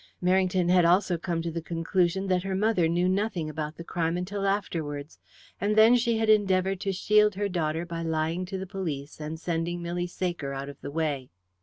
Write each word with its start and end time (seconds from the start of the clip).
Merrington 0.19 0.67
had 0.67 0.83
also 0.83 1.15
come 1.19 1.43
to 1.43 1.51
the 1.51 1.61
conclusion 1.61 2.25
that 2.25 2.41
her 2.41 2.55
mother 2.55 2.87
knew 2.87 3.07
nothing 3.07 3.51
about 3.51 3.75
the 3.75 3.83
crime 3.83 4.17
until 4.17 4.47
afterwards, 4.47 5.19
and 5.59 5.75
then 5.75 5.95
she 5.95 6.17
had 6.17 6.27
endeavoured 6.27 6.79
to 6.79 6.91
shield 6.91 7.35
her 7.35 7.47
daughter 7.47 7.85
by 7.85 8.01
lying 8.01 8.43
to 8.47 8.57
the 8.57 8.65
police 8.65 9.19
and 9.19 9.39
sending 9.39 9.79
Milly 9.79 10.07
Saker 10.07 10.53
out 10.55 10.69
of 10.69 10.81
the 10.81 10.89
way. 10.89 11.29